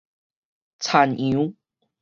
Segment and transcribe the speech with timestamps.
[0.79, 1.53] 田洋